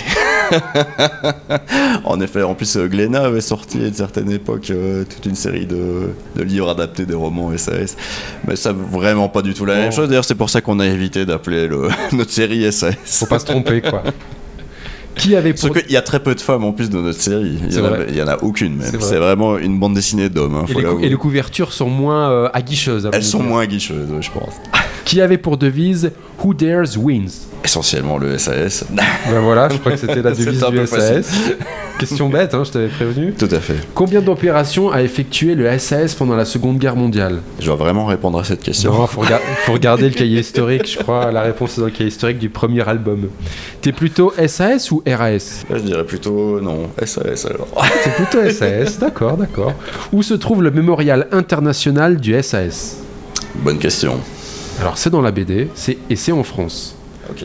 en 2.04 2.20
effet 2.20 2.42
en 2.42 2.54
plus 2.54 2.76
euh, 2.76 2.88
Glénat 2.88 3.22
avait 3.24 3.40
sorti 3.40 3.78
à 3.82 3.86
une 3.86 3.94
certaine 3.94 4.30
époque 4.30 4.70
euh, 4.70 5.04
toute 5.04 5.24
une 5.26 5.34
série 5.36 5.66
de, 5.66 6.10
de 6.36 6.42
livres 6.42 6.68
adaptés 6.68 7.06
des 7.06 7.14
romans 7.14 7.56
SAS 7.56 7.96
mais 8.48 8.56
ça 8.56 8.72
vraiment 8.72 9.28
pas 9.28 9.42
du 9.42 9.54
tout 9.54 9.64
la 9.64 9.74
Oh. 9.74 9.76
même 9.76 9.92
chose 9.92 10.08
d'ailleurs 10.08 10.24
c'est 10.24 10.34
pour 10.34 10.50
ça 10.50 10.60
qu'on 10.60 10.80
a 10.80 10.86
évité 10.86 11.24
d'appeler 11.24 11.68
le- 11.68 11.88
notre 12.12 12.30
série 12.32 12.70
SAS 12.72 12.96
Faut 13.04 13.26
pas 13.26 13.38
se 13.38 13.44
tromper, 13.46 13.80
quoi. 13.80 14.02
Qui 15.16 15.34
avait 15.36 15.52
pour... 15.52 15.60
Sauf 15.68 15.82
qu'il 15.82 15.90
y 15.92 15.96
a 15.96 16.02
très 16.02 16.20
peu 16.20 16.34
de 16.34 16.40
femmes 16.40 16.64
en 16.64 16.72
plus 16.72 16.88
dans 16.88 17.00
notre 17.02 17.20
série. 17.20 17.58
Il 17.62 17.68
y, 17.68 17.72
C'est 17.72 17.80
en 17.80 17.84
a, 17.86 17.90
vrai. 17.90 18.06
il 18.08 18.16
y 18.16 18.22
en 18.22 18.28
a 18.28 18.38
aucune 18.42 18.76
même. 18.76 18.88
C'est 18.90 18.96
vrai. 18.96 19.06
C'est 19.08 19.16
vraiment 19.18 19.58
une 19.58 19.78
bande 19.78 19.92
dessinée 19.94 20.28
d'hommes. 20.28 20.54
hein, 20.54 20.64
et, 20.68 20.72
faut 20.72 20.80
les 20.98 21.06
et 21.06 21.08
les 21.10 21.16
couvertures 21.16 21.72
sont 21.72 21.88
moins 21.90 22.30
euh, 22.30 22.48
aguicheuses. 22.54 23.08
Elles 23.12 23.24
sont 23.24 23.42
moins 23.42 23.66
guicheuses, 23.66 24.10
ouais, 24.10 24.22
je 24.22 24.30
pense. 24.30 24.54
Qui 25.10 25.20
avait 25.20 25.38
pour 25.38 25.56
devise 25.56 26.12
Who 26.44 26.54
dares 26.54 26.96
wins? 26.96 27.48
Essentiellement 27.64 28.16
le 28.16 28.38
SAS. 28.38 28.84
Ben 28.92 29.40
voilà, 29.40 29.68
je 29.68 29.76
crois 29.78 29.90
que 29.90 29.98
c'était 29.98 30.22
la 30.22 30.30
devise 30.30 30.64
du 30.70 30.86
SAS. 30.86 31.32
Question 31.98 32.28
bête, 32.28 32.54
hein, 32.54 32.62
je 32.64 32.70
t'avais 32.70 32.86
prévenu. 32.86 33.32
Tout 33.32 33.48
à 33.50 33.58
fait. 33.58 33.74
Combien 33.92 34.20
d'opérations 34.20 34.92
a 34.92 35.02
effectué 35.02 35.56
le 35.56 35.76
SAS 35.80 36.14
pendant 36.14 36.36
la 36.36 36.44
Seconde 36.44 36.78
Guerre 36.78 36.94
mondiale? 36.94 37.40
Je 37.58 37.66
dois 37.66 37.74
vraiment 37.74 38.06
répondre 38.06 38.38
à 38.38 38.44
cette 38.44 38.62
question. 38.62 38.92
Non, 38.92 39.08
faut, 39.08 39.22
rega- 39.22 39.40
faut 39.64 39.72
regarder 39.72 40.04
le 40.04 40.14
cahier 40.14 40.38
historique, 40.38 40.88
je 40.88 40.98
crois. 41.00 41.32
La 41.32 41.42
réponse 41.42 41.76
est 41.76 41.80
dans 41.80 41.86
le 41.88 41.92
cahier 41.92 42.10
historique 42.10 42.38
du 42.38 42.48
premier 42.48 42.88
album. 42.88 43.30
T'es 43.80 43.90
plutôt 43.90 44.32
SAS 44.46 44.92
ou 44.92 45.02
RAS 45.04 45.64
Là, 45.68 45.76
je 45.78 45.82
dirais 45.82 46.04
plutôt 46.04 46.60
non. 46.60 46.88
SAS 47.04 47.46
alors. 47.46 47.66
C'est 48.04 48.14
plutôt 48.14 48.48
SAS, 48.48 48.96
d'accord, 49.00 49.36
d'accord. 49.36 49.72
Où 50.12 50.22
se 50.22 50.34
trouve 50.34 50.62
le 50.62 50.70
mémorial 50.70 51.26
international 51.32 52.16
du 52.18 52.40
SAS 52.44 52.98
Bonne 53.56 53.78
question. 53.78 54.20
Alors 54.80 54.96
c'est 54.98 55.10
dans 55.10 55.20
la 55.20 55.30
BD, 55.30 55.68
c'est 55.74 55.98
et 56.08 56.16
c'est 56.16 56.32
en 56.32 56.42
France. 56.42 56.96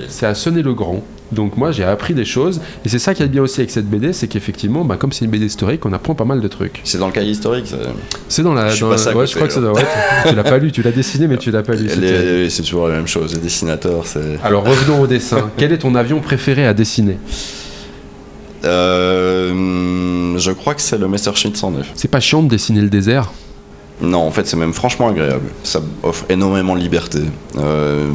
C'est 0.09 0.25
à 0.25 0.33
Sonnet-le-Grand. 0.33 1.03
Donc 1.31 1.57
moi 1.57 1.71
j'ai 1.71 1.83
appris 1.83 2.13
des 2.13 2.23
choses 2.25 2.61
et 2.85 2.89
c'est 2.89 2.99
ça 2.99 3.13
qui 3.15 3.23
est 3.23 3.27
bien 3.27 3.41
aussi 3.41 3.59
avec 3.59 3.71
cette 3.71 3.87
BD, 3.89 4.13
c'est 4.13 4.27
qu'effectivement, 4.27 4.85
bah, 4.85 4.95
comme 4.95 5.11
c'est 5.11 5.25
une 5.25 5.31
BD 5.31 5.45
historique, 5.47 5.83
on 5.85 5.91
apprend 5.93 6.13
pas 6.15 6.23
mal 6.25 6.39
de 6.39 6.47
trucs. 6.47 6.81
C'est 6.83 6.97
dans 6.99 7.07
le 7.07 7.11
cahier 7.13 7.31
historique. 7.31 7.67
ça. 7.67 7.77
C'est 8.29 8.43
dans 8.43 8.53
la. 8.53 8.69
Je 8.69 8.75
suis 8.75 8.81
dans- 8.81 8.91
à 8.91 9.13
ouais, 9.15 9.27
je 9.27 9.35
crois 9.35 9.47
que 9.47 9.53
ça 9.53 9.59
alors. 9.59 9.73
doit. 9.73 9.81
ouais, 9.81 9.87
tu 10.23 10.29
tu 10.29 10.35
l'as 10.35 10.43
pas 10.43 10.57
lu, 10.59 10.71
tu 10.71 10.81
l'as 10.83 10.91
dessiné, 10.91 11.27
mais 11.27 11.37
tu 11.37 11.49
l'as 11.51 11.63
pas 11.63 11.73
lu. 11.75 11.89
c'est 11.89 12.49
C'est 12.49 12.61
toujours 12.63 12.87
la 12.87 12.95
même 12.95 13.07
chose. 13.07 13.33
Les 13.33 13.39
dessinateurs, 13.41 14.05
c'est. 14.05 14.39
Alors 14.43 14.63
revenons 14.65 15.01
au 15.01 15.07
dessin. 15.07 15.49
Quel 15.57 15.71
est 15.71 15.79
ton 15.79 15.95
avion 15.95 16.19
préféré 16.21 16.65
à 16.65 16.73
dessiner 16.73 17.17
Euh, 18.63 20.37
je 20.37 20.51
crois 20.51 20.73
que 20.75 20.81
c'est 20.81 20.97
le 20.97 21.07
Messerschmitt 21.07 21.55
109. 21.57 21.87
C'est 21.95 22.07
pas 22.07 22.19
chiant 22.19 22.43
de 22.43 22.49
dessiner 22.49 22.81
le 22.81 22.89
désert 22.89 23.31
Non, 24.01 24.19
en 24.19 24.31
fait, 24.31 24.45
c'est 24.45 24.57
même 24.57 24.73
franchement 24.73 25.07
agréable. 25.07 25.49
Ça 25.63 25.81
offre 26.03 26.25
énormément 26.29 26.75
de 26.75 26.81
liberté. 26.81 27.19
Euh, 27.57 28.09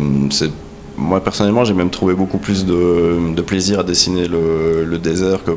moi, 0.96 1.22
personnellement, 1.24 1.64
j'ai 1.64 1.74
même 1.74 1.90
trouvé 1.90 2.14
beaucoup 2.14 2.38
plus 2.38 2.66
de, 2.66 3.40
plaisir 3.42 3.80
à 3.80 3.82
dessiner 3.82 4.28
le, 4.28 4.98
désert 4.98 5.42
que, 5.42 5.52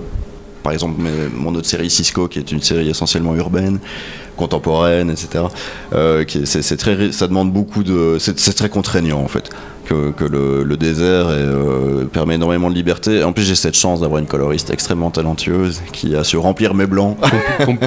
par 0.64 0.72
exemple, 0.72 1.02
mon 1.36 1.54
autre 1.56 1.68
série 1.68 1.90
Cisco, 1.90 2.28
qui 2.28 2.40
est 2.40 2.52
une 2.52 2.62
série 2.62 2.90
essentiellement 2.90 3.36
urbaine, 3.36 3.80
contemporaine, 4.38 5.10
etc. 5.10 5.46
Euh, 5.94 6.24
c'est, 6.46 6.78
très, 6.78 7.12
ça 7.12 7.28
demande 7.28 7.52
beaucoup 7.52 7.84
de. 7.84 8.18
C'est, 8.20 8.54
très 8.56 8.70
contraignant, 8.70 9.20
en 9.20 9.28
fait. 9.28 9.50
Que, 9.86 10.12
que 10.12 10.24
le, 10.24 10.64
le 10.64 10.78
désert 10.78 11.30
est, 11.30 11.34
euh, 11.34 12.06
permet 12.06 12.36
énormément 12.36 12.70
de 12.70 12.76
liberté. 12.76 13.22
En 13.22 13.34
plus, 13.34 13.44
j'ai 13.44 13.56
cette 13.56 13.76
chance 13.76 14.00
d'avoir 14.00 14.20
une 14.20 14.28
coloriste 14.28 14.70
extrêmement 14.70 15.12
talentueuse 15.12 15.82
qui 15.92 16.16
a 16.16 16.24
su 16.24 16.38
remplir 16.38 16.74
mes 16.74 16.86
blancs. 16.86 17.18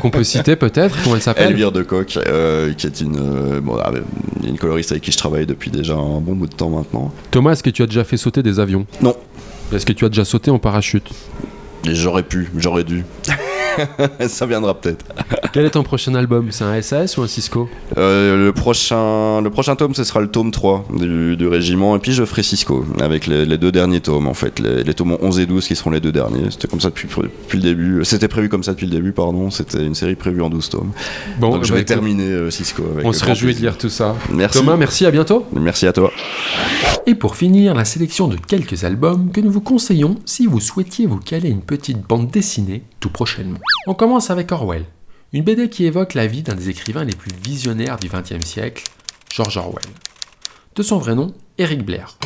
qu'on 0.02 0.10
peut 0.10 0.22
citer 0.22 0.56
peut-être 0.56 0.94
Comment 1.02 1.16
elle 1.16 1.22
s'appelle? 1.22 1.48
Elvire 1.52 1.72
de 1.72 1.82
Coq, 1.82 2.18
euh, 2.26 2.74
qui 2.74 2.86
est 2.86 3.00
une, 3.00 3.60
bon, 3.60 3.76
avec- 3.78 4.02
une 4.46 4.58
coloriste 4.58 4.92
avec 4.92 5.04
qui 5.04 5.10
je 5.10 5.16
travaille 5.16 5.46
depuis 5.46 5.70
déjà 5.70 5.94
un 5.94 6.20
bon 6.20 6.34
bout 6.34 6.46
de 6.48 6.54
temps 6.54 6.68
maintenant. 6.68 7.10
Thomas, 7.30 7.52
est-ce 7.52 7.62
que 7.62 7.70
tu 7.70 7.82
as 7.82 7.86
déjà 7.86 8.04
fait 8.04 8.18
sauter 8.18 8.42
des 8.42 8.60
avions? 8.60 8.84
Non. 9.00 9.16
Est-ce 9.72 9.86
que 9.86 9.92
tu 9.94 10.04
as 10.04 10.10
déjà 10.10 10.26
sauté 10.26 10.50
en 10.50 10.58
parachute? 10.58 11.08
J'aurais 11.84 12.24
pu, 12.24 12.50
j'aurais 12.58 12.84
dû. 12.84 13.04
ça 14.28 14.44
viendra 14.46 14.74
peut-être. 14.78 15.04
Quel 15.52 15.64
est 15.64 15.70
ton 15.70 15.82
prochain 15.82 16.14
album? 16.14 16.48
C'est 16.50 16.64
un 16.64 16.80
SAS 16.82 17.16
ou 17.16 17.22
un 17.22 17.26
Cisco? 17.26 17.68
Euh, 17.96 18.46
le, 18.46 18.52
prochain, 18.52 19.40
le 19.42 19.50
prochain 19.50 19.76
tome, 19.76 19.94
ce 19.94 20.04
sera 20.04 20.20
le 20.20 20.28
tome 20.28 20.50
3 20.50 20.86
du, 20.96 21.36
du 21.36 21.46
régiment, 21.46 21.96
et 21.96 21.98
puis 21.98 22.12
je 22.12 22.24
ferai 22.24 22.42
Cisco, 22.42 22.84
avec 23.00 23.26
les, 23.26 23.44
les 23.44 23.58
deux 23.58 23.72
derniers 23.72 24.00
tomes, 24.00 24.28
en 24.28 24.34
fait, 24.34 24.58
les, 24.58 24.84
les 24.84 24.94
tomes 24.94 25.16
11 25.20 25.40
et 25.40 25.46
12 25.46 25.66
qui 25.66 25.76
seront 25.76 25.90
les 25.90 26.00
deux 26.00 26.12
derniers. 26.12 26.50
C'était 26.50 26.68
comme 26.68 26.80
ça 26.80 26.88
depuis, 26.88 27.08
depuis 27.08 27.58
le 27.58 27.62
début. 27.62 28.04
C'était 28.04 28.28
prévu 28.28 28.48
comme 28.48 28.62
ça 28.62 28.72
depuis 28.72 28.86
le 28.86 28.92
début, 28.92 29.12
pardon. 29.12 29.50
C'était 29.50 29.84
une 29.84 29.94
série 29.94 30.14
prévue 30.14 30.42
en 30.42 30.50
12 30.50 30.68
tomes. 30.68 30.92
Bon, 31.38 31.50
Donc 31.50 31.64
je 31.64 31.70
bah, 31.70 31.76
vais 31.76 31.80
écoute, 31.82 31.88
terminer 31.88 32.24
euh, 32.28 32.50
Cisco. 32.50 32.82
Avec 32.92 33.06
On 33.06 33.12
se 33.12 33.24
réjouit 33.24 33.54
de 33.54 33.60
lire 33.60 33.78
tout 33.78 33.88
ça. 33.88 34.16
Merci. 34.30 34.58
Thomas, 34.58 34.76
merci, 34.76 35.06
à 35.06 35.10
bientôt. 35.10 35.46
Merci 35.52 35.86
à 35.86 35.92
toi. 35.92 36.10
Et 37.06 37.14
pour 37.14 37.36
finir, 37.36 37.74
la 37.74 37.84
sélection 37.84 38.28
de 38.28 38.36
quelques 38.36 38.84
albums 38.84 39.30
que 39.30 39.40
nous 39.40 39.50
vous 39.50 39.60
conseillons 39.60 40.16
si 40.24 40.46
vous 40.46 40.60
souhaitiez 40.60 41.06
vous 41.06 41.18
caler 41.18 41.50
une 41.50 41.62
petite 41.62 42.00
bande 42.00 42.30
dessinée 42.30 42.82
tout 43.00 43.10
prochainement. 43.10 43.58
On 43.86 43.94
commence 43.94 44.30
avec 44.30 44.50
Orwell, 44.50 44.84
une 45.32 45.42
BD 45.42 45.68
qui 45.68 45.84
évoque 45.84 46.14
la 46.14 46.26
vie 46.26 46.42
d'un 46.42 46.54
des 46.54 46.70
écrivains 46.70 47.04
les 47.04 47.16
plus 47.16 47.32
visionnaires 47.42 47.98
du 47.98 48.08
XXe 48.08 48.46
siècle, 48.46 48.84
George 49.28 49.56
Orwell. 49.56 49.84
De 50.76 50.82
son 50.82 50.98
vrai 50.98 51.16
nom, 51.16 51.34
Eric 51.58 51.84
Blair. 51.84 52.16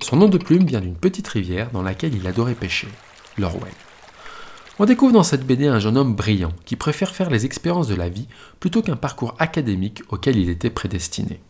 Son 0.00 0.16
nom 0.16 0.28
de 0.28 0.38
plume 0.38 0.64
vient 0.64 0.80
d'une 0.80 0.96
petite 0.96 1.28
rivière 1.28 1.70
dans 1.70 1.82
laquelle 1.82 2.14
il 2.14 2.26
adorait 2.26 2.54
pêcher, 2.54 2.88
l'Orwell. 3.36 3.72
On 4.78 4.86
découvre 4.86 5.12
dans 5.12 5.22
cette 5.22 5.46
BD 5.46 5.66
un 5.66 5.78
jeune 5.78 5.98
homme 5.98 6.14
brillant 6.14 6.52
qui 6.64 6.76
préfère 6.76 7.14
faire 7.14 7.30
les 7.30 7.44
expériences 7.44 7.88
de 7.88 7.94
la 7.94 8.08
vie 8.08 8.26
plutôt 8.58 8.82
qu'un 8.82 8.96
parcours 8.96 9.34
académique 9.38 10.02
auquel 10.08 10.36
il 10.36 10.48
était 10.48 10.70
prédestiné. 10.70 11.40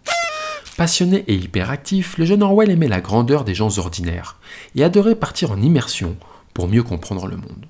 Passionné 0.76 1.24
et 1.28 1.34
hyperactif, 1.34 2.18
le 2.18 2.24
jeune 2.24 2.42
Orwell 2.42 2.70
aimait 2.70 2.88
la 2.88 3.00
grandeur 3.00 3.44
des 3.44 3.54
gens 3.54 3.78
ordinaires 3.78 4.38
et 4.74 4.82
adorait 4.82 5.14
partir 5.14 5.52
en 5.52 5.62
immersion 5.62 6.16
pour 6.52 6.68
mieux 6.68 6.82
comprendre 6.82 7.28
le 7.28 7.36
monde. 7.36 7.66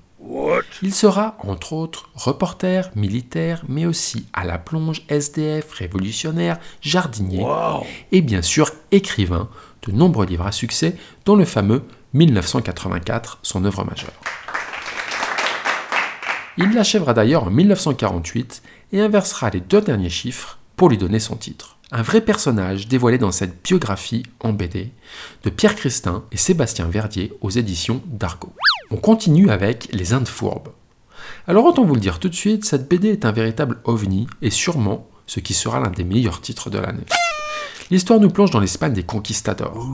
Il 0.81 0.93
sera, 0.93 1.37
entre 1.39 1.73
autres, 1.73 2.09
reporter, 2.15 2.91
militaire, 2.95 3.63
mais 3.67 3.85
aussi 3.85 4.25
à 4.33 4.43
la 4.43 4.57
plonge, 4.57 5.03
SDF, 5.09 5.71
révolutionnaire, 5.71 6.59
jardinier 6.81 7.45
et 8.11 8.21
bien 8.21 8.41
sûr 8.41 8.71
écrivain 8.91 9.49
de 9.87 9.91
nombreux 9.91 10.25
livres 10.25 10.45
à 10.45 10.51
succès, 10.51 10.95
dont 11.25 11.35
le 11.35 11.45
fameux 11.45 11.83
1984, 12.13 13.39
son 13.41 13.63
œuvre 13.65 13.85
majeure. 13.85 14.13
Il 16.57 16.73
l'achèvera 16.73 17.13
d'ailleurs 17.13 17.43
en 17.43 17.51
1948 17.51 18.61
et 18.93 19.01
inversera 19.01 19.49
les 19.49 19.59
deux 19.59 19.81
derniers 19.81 20.09
chiffres 20.09 20.57
pour 20.75 20.89
lui 20.89 20.97
donner 20.97 21.19
son 21.19 21.35
titre. 21.35 21.77
Un 21.91 22.01
vrai 22.01 22.21
personnage 22.21 22.87
dévoilé 22.87 23.17
dans 23.17 23.31
cette 23.31 23.63
biographie 23.63 24.23
en 24.39 24.53
BD 24.53 24.91
de 25.43 25.49
Pierre 25.49 25.75
Christin 25.75 26.23
et 26.31 26.37
Sébastien 26.37 26.87
Verdier 26.87 27.33
aux 27.41 27.49
éditions 27.49 28.01
d'Argo. 28.07 28.53
On 28.91 28.97
continue 28.97 29.49
avec 29.49 29.89
Les 29.91 30.13
Indes 30.13 30.27
fourbes. 30.27 30.69
Alors 31.47 31.65
autant 31.65 31.83
vous 31.83 31.95
le 31.95 31.99
dire 31.99 32.19
tout 32.19 32.29
de 32.29 32.35
suite, 32.35 32.65
cette 32.65 32.87
BD 32.87 33.09
est 33.09 33.25
un 33.25 33.31
véritable 33.31 33.79
ovni 33.83 34.27
et 34.41 34.51
sûrement 34.51 35.07
ce 35.27 35.39
qui 35.39 35.53
sera 35.53 35.79
l'un 35.79 35.89
des 35.89 36.03
meilleurs 36.03 36.41
titres 36.41 36.69
de 36.69 36.77
l'année. 36.77 37.05
L'histoire 37.91 38.19
nous 38.19 38.29
plonge 38.29 38.51
dans 38.51 38.59
l'Espagne 38.59 38.93
des 38.93 39.03
conquistadors 39.03 39.87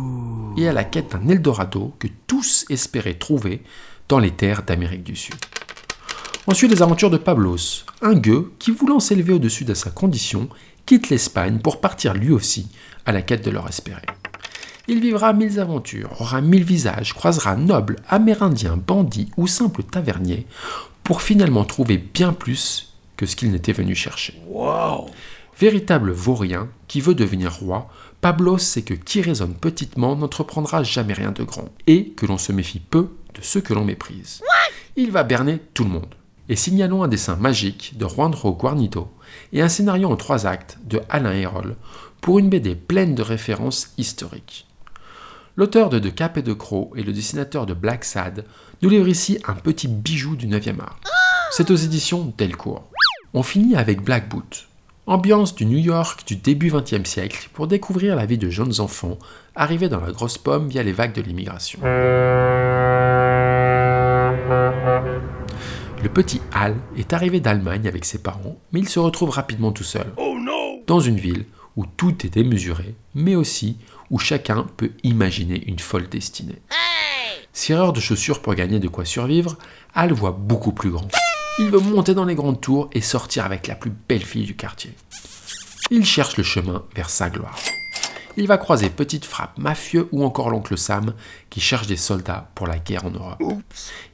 et 0.57 0.67
à 0.67 0.74
la 0.74 0.83
quête 0.83 1.12
d'un 1.12 1.27
Eldorado 1.27 1.93
que 2.00 2.07
tous 2.27 2.65
espéraient 2.69 3.15
trouver 3.15 3.63
dans 4.07 4.19
les 4.19 4.31
terres 4.31 4.63
d'Amérique 4.63 5.03
du 5.03 5.15
Sud. 5.15 5.36
Ensuite, 6.48 6.71
les 6.71 6.81
aventures 6.81 7.10
de 7.10 7.17
Pablos, 7.17 7.86
un 8.01 8.13
gueux 8.13 8.51
qui, 8.60 8.71
voulant 8.71 9.00
s'élever 9.00 9.33
au-dessus 9.33 9.63
de 9.63 9.74
sa 9.74 9.89
condition, 9.89 10.50
quitte 10.86 11.10
l'Espagne 11.10 11.60
pour 11.60 11.79
partir 11.79 12.13
lui 12.13 12.31
aussi 12.31 12.69
à 13.05 13.12
la 13.12 13.21
quête 13.21 13.45
de 13.45 13.51
leur 13.51 13.67
espéré. 13.67 14.01
Il 14.88 15.00
vivra 15.00 15.33
mille 15.33 15.59
aventures, 15.59 16.09
aura 16.19 16.41
mille 16.41 16.63
visages, 16.63 17.13
croisera 17.13 17.55
nobles, 17.55 17.97
amérindiens, 18.07 18.77
bandits 18.77 19.31
ou 19.38 19.47
simples 19.47 19.83
taverniers 19.83 20.47
pour 21.03 21.21
finalement 21.21 21.65
trouver 21.65 21.97
bien 21.97 22.33
plus 22.33 22.93
que 23.17 23.25
ce 23.25 23.35
qu'il 23.35 23.51
n'était 23.51 23.73
venu 23.73 23.95
chercher. 23.95 24.41
Véritable 25.59 26.11
vaurien 26.11 26.69
qui 26.88 27.01
veut 27.01 27.13
devenir 27.13 27.53
roi, 27.53 27.89
Pablos 28.21 28.57
sait 28.57 28.81
que 28.81 28.93
qui 28.93 29.21
raisonne 29.21 29.53
petitement 29.53 30.15
n'entreprendra 30.15 30.83
jamais 30.83 31.13
rien 31.13 31.31
de 31.31 31.43
grand 31.43 31.69
et 31.88 32.09
que 32.09 32.25
l'on 32.25 32.38
se 32.38 32.51
méfie 32.51 32.79
peu 32.79 33.09
de 33.35 33.41
ceux 33.41 33.61
que 33.61 33.73
l'on 33.73 33.85
méprise. 33.85 34.41
Il 34.95 35.11
va 35.11 35.23
berner 35.23 35.59
tout 35.73 35.83
le 35.83 35.91
monde. 35.91 36.15
Et 36.50 36.55
signalons 36.55 37.03
un 37.03 37.07
dessin 37.07 37.35
magique 37.35 37.93
de 37.97 38.07
Juanjo 38.07 38.53
Guarnido 38.53 39.11
et 39.53 39.61
un 39.61 39.69
scénario 39.69 40.09
en 40.09 40.17
trois 40.17 40.47
actes 40.47 40.79
de 40.83 41.01
Alain 41.09 41.33
Hérol 41.33 41.75
pour 42.19 42.39
une 42.39 42.50
BD 42.50 42.75
pleine 42.75 43.15
de 43.15 43.21
références 43.21 43.93
historiques. 43.97 44.67
L'auteur 45.62 45.89
de 45.91 46.00
De 46.00 46.10
Cap 46.10 46.39
et 46.39 46.41
de 46.41 46.53
Croc 46.53 46.89
et 46.96 47.03
le 47.03 47.13
dessinateur 47.13 47.68
de 47.68 47.75
Black 47.75 48.03
Sad 48.03 48.46
nous 48.82 48.89
livre 48.89 49.08
ici 49.08 49.38
un 49.48 49.53
petit 49.53 49.88
bijou 49.88 50.36
du 50.36 50.48
9e 50.48 50.80
art. 50.80 51.00
C'est 51.51 51.70
aux 51.70 51.75
éditions 51.75 52.34
Delcourt. 52.36 52.89
On 53.36 53.44
finit 53.44 53.75
avec 53.75 54.01
Black 54.01 54.27
Boot, 54.27 54.68
ambiance 55.06 55.53
du 55.53 55.68
New 55.68 55.77
York 55.77 56.24
du 56.25 56.36
début 56.36 56.72
20e 56.72 57.06
siècle 57.06 57.48
pour 57.53 57.68
découvrir 57.68 58.15
la 58.15 58.25
vie 58.25 58.39
de 58.39 58.50
jeunes 58.50 58.82
enfants 58.82 59.20
arrivés 59.56 59.88
dans 59.88 60.01
la 60.01 60.12
grosse 60.12 60.39
pomme 60.39 60.68
via 60.68 60.82
les 60.82 60.94
vagues 60.94 61.13
de 61.13 61.22
l'immigration. 61.22 61.80
Le 61.84 62.80
petit 66.12 66.41
Hal 66.56 66.75
est 66.98 67.13
arrivé 67.13 67.39
d'Allemagne 67.39 67.88
avec 67.88 68.06
ses 68.06 68.18
parents, 68.18 68.58
mais 68.72 68.80
il 68.80 68.89
se 68.89 68.98
retrouve 68.98 69.30
rapidement 69.30 69.72
tout 69.72 69.84
seul. 69.84 70.08
Dans 70.88 71.00
une 71.00 71.18
ville 71.18 71.46
où 71.77 71.86
tout 71.86 72.25
est 72.25 72.34
démesuré, 72.34 72.96
mais 73.13 73.36
aussi 73.36 73.77
où 74.12 74.20
chacun 74.20 74.68
peut 74.77 74.91
imaginer 75.03 75.63
une 75.65 75.80
folle 75.80 76.08
destinée. 76.08 76.62
Cireur 77.53 77.94
de 77.94 78.00
chaussures 78.00 78.41
pour 78.41 78.53
gagner 78.53 78.80
de 78.80 78.88
quoi 78.88 79.06
survivre, 79.06 79.58
Hal 79.96 80.13
voit 80.13 80.32
beaucoup 80.32 80.74
plus 80.74 80.91
grand. 80.91 81.08
Il 81.60 81.70
veut 81.70 81.80
monter 81.80 82.13
dans 82.13 82.25
les 82.25 82.36
grandes 82.36 82.62
tours 82.62 82.89
et 82.94 83.01
sortir 83.01 83.46
avec 83.46 83.68
la 83.68 83.75
plus 83.75 83.91
belle 84.08 84.24
fille 84.24 84.46
du 84.46 84.56
quartier. 84.56 84.94
Il 85.89 86.06
cherche 86.06 86.38
le 86.38 86.44
chemin 86.44 86.84
vers 86.96 87.10
sa 87.10 87.30
gloire. 87.30 87.58
Il 88.38 88.48
va 88.48 88.58
croiser 88.58 88.89
Petite 88.89 89.25
Frappe, 89.25 89.58
Mafieux 89.58 90.08
ou 90.13 90.24
encore 90.24 90.50
l'oncle 90.50 90.77
Sam 90.77 91.13
qui 91.50 91.60
cherche 91.60 91.88
des 91.88 91.98
soldats 91.98 92.50
pour 92.56 92.68
la 92.68 92.80
guerre 92.80 93.06
en 93.06 93.12
Europe. 93.12 93.44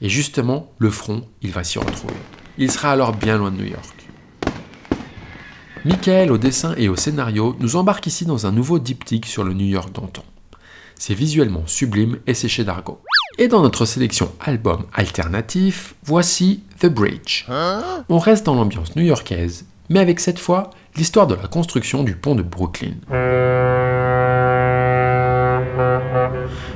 Et 0.01 0.09
justement, 0.09 0.71
le 0.79 0.89
front, 0.89 1.27
il 1.43 1.51
va 1.51 1.63
s'y 1.63 1.77
retrouver. 1.77 2.15
Il 2.57 2.71
sera 2.71 2.91
alors 2.91 3.13
bien 3.13 3.37
loin 3.37 3.51
de 3.51 3.57
New 3.57 3.69
York. 3.69 3.96
Michael, 5.87 6.33
au 6.33 6.37
dessin 6.37 6.75
et 6.75 6.89
au 6.89 6.97
scénario, 6.97 7.55
nous 7.61 7.77
embarque 7.77 8.07
ici 8.07 8.25
dans 8.25 8.45
un 8.45 8.51
nouveau 8.51 8.77
diptyque 8.77 9.25
sur 9.25 9.45
le 9.45 9.53
New 9.53 9.67
York 9.67 9.93
d'antan. 9.93 10.25
C'est 10.95 11.13
visuellement 11.13 11.63
sublime 11.65 12.17
et 12.27 12.33
c'est 12.33 12.49
chez 12.49 12.65
Dargo. 12.65 12.99
Et 13.37 13.47
dans 13.47 13.61
notre 13.61 13.85
sélection 13.85 14.29
album 14.41 14.83
alternatif, 14.93 15.95
voici 16.03 16.61
The 16.81 16.87
Bridge. 16.87 17.45
On 18.09 18.19
reste 18.19 18.45
dans 18.45 18.55
l'ambiance 18.55 18.97
new-yorkaise, 18.97 19.63
mais 19.87 20.01
avec 20.01 20.19
cette 20.19 20.39
fois 20.39 20.71
l'histoire 20.97 21.25
de 21.25 21.35
la 21.35 21.47
construction 21.47 22.03
du 22.03 22.17
pont 22.17 22.35
de 22.35 22.43
Brooklyn. 22.43 22.95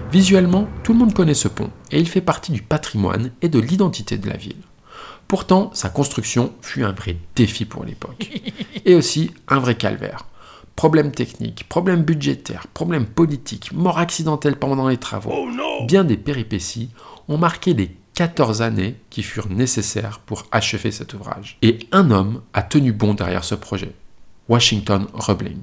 Visuellement, 0.10 0.70
tout 0.84 0.94
le 0.94 1.00
monde 1.00 1.14
connaît 1.14 1.34
ce 1.34 1.50
pont 1.50 1.70
et 1.92 2.00
il 2.00 2.08
fait 2.08 2.22
partie 2.22 2.54
du 2.54 2.62
patrimoine 2.62 3.32
et 3.42 3.50
de 3.50 3.60
l'identité 3.60 4.18
de 4.18 4.30
la 4.30 4.38
ville. 4.38 4.56
Pourtant, 5.32 5.72
sa 5.74 5.88
construction 5.88 6.52
fut 6.62 6.84
un 6.84 6.92
vrai 6.92 7.16
défi 7.38 7.64
pour 7.64 7.86
l'époque. 7.86 8.30
Et 8.86 8.96
aussi 8.96 9.32
un 9.48 9.60
vrai 9.60 9.76
calvaire. 9.76 10.26
Problèmes 10.76 11.14
techniques, 11.14 11.70
problèmes 11.70 12.04
budgétaires, 12.04 12.68
problèmes 12.68 13.06
politiques, 13.06 13.72
mort 13.72 13.98
accidentelle 13.98 14.58
pendant 14.58 14.90
les 14.90 14.98
travaux. 14.98 15.48
Bien 15.88 16.04
des 16.04 16.18
péripéties 16.18 16.90
ont 17.30 17.38
marqué 17.38 17.74
les 17.74 17.96
14 18.16 18.62
années 18.62 18.98
qui 19.10 19.24
furent 19.24 19.50
nécessaires 19.50 20.20
pour 20.20 20.48
achever 20.52 20.92
cet 20.92 21.14
ouvrage. 21.14 21.58
Et 21.62 21.80
un 21.94 22.12
homme 22.12 22.42
a 22.54 22.62
tenu 22.62 22.92
bon 22.92 23.14
derrière 23.14 23.46
ce 23.46 23.56
projet, 23.56 23.96
Washington 24.50 25.08
Roebling. 25.14 25.62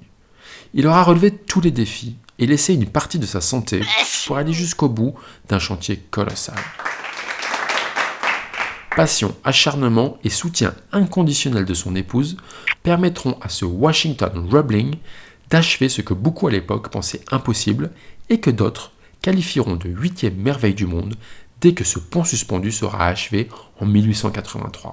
Il 0.73 0.87
aura 0.87 1.03
relevé 1.03 1.31
tous 1.31 1.61
les 1.61 1.73
défis 1.73 2.17
et 2.39 2.47
laissé 2.47 2.73
une 2.73 2.87
partie 2.87 3.19
de 3.19 3.27
sa 3.27 3.43
santé 3.43 3.83
pour 4.27 4.39
aller 4.39 4.55
jusqu'au 4.55 4.89
bout 4.89 5.13
d'un 5.47 5.59
chantier 5.59 5.99
colossal. 6.11 6.57
Passion, 8.99 9.33
acharnement 9.45 10.19
et 10.25 10.29
soutien 10.29 10.75
inconditionnel 10.91 11.65
de 11.65 11.73
son 11.73 11.95
épouse 11.95 12.37
permettront 12.83 13.39
à 13.41 13.49
ce 13.49 13.65
Washington 13.65 14.49
Roebling 14.51 14.97
d'achever 15.51 15.89
ce 15.89 16.03
que 16.03 16.15
beaucoup 16.15 16.49
à 16.49 16.51
l'époque 16.51 16.89
pensaient 16.89 17.21
impossible 17.31 17.93
et 18.29 18.41
que 18.41 18.51
d'autres 18.51 18.91
qualifieront 19.23 19.77
de 19.77 19.89
huitième 19.89 20.35
merveille 20.35 20.75
du 20.75 20.87
monde 20.87 21.15
dès 21.61 21.75
que 21.75 21.85
ce 21.85 22.01
pont 22.01 22.25
suspendu 22.25 22.73
sera 22.73 23.07
achevé 23.07 23.49
en 23.79 23.87
1883. 23.87 24.91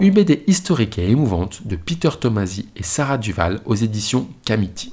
Une 0.00 0.12
BD 0.12 0.44
historique 0.46 0.98
et 0.98 1.08
émouvante 1.08 1.66
de 1.66 1.76
Peter 1.76 2.10
Tomasi 2.20 2.68
et 2.76 2.82
Sarah 2.82 3.16
Duval 3.16 3.62
aux 3.64 3.74
éditions 3.74 4.28
Camiti. 4.44 4.92